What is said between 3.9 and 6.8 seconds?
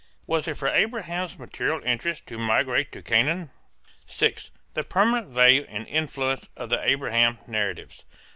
VI. THE PERMANENT VALUE AND INFLUENCE OF